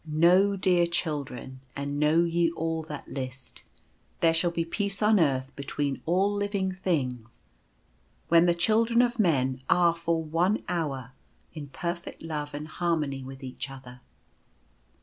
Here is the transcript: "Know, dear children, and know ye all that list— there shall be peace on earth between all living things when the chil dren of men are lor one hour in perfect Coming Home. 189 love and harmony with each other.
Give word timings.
"Know, 0.03 0.55
dear 0.55 0.87
children, 0.87 1.59
and 1.75 1.99
know 1.99 2.23
ye 2.23 2.49
all 2.53 2.81
that 2.85 3.07
list— 3.07 3.61
there 4.21 4.33
shall 4.33 4.49
be 4.49 4.65
peace 4.65 4.99
on 5.03 5.19
earth 5.19 5.55
between 5.55 6.01
all 6.07 6.33
living 6.33 6.71
things 6.73 7.43
when 8.27 8.47
the 8.47 8.55
chil 8.55 8.83
dren 8.85 9.03
of 9.03 9.19
men 9.19 9.61
are 9.69 9.95
lor 10.07 10.23
one 10.23 10.63
hour 10.67 11.11
in 11.53 11.67
perfect 11.67 12.21
Coming 12.21 12.29
Home. 12.31 12.37
189 12.37 12.37
love 12.39 12.53
and 12.55 12.67
harmony 12.67 13.23
with 13.23 13.43
each 13.43 13.69
other. 13.69 14.01